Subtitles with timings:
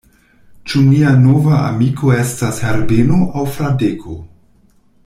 [0.71, 4.19] Ĉu nia nova amiko estas Herbeno aŭ Fradeko?